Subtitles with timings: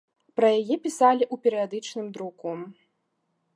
[0.37, 2.57] Пра яе пісалі ў перыядычным друку.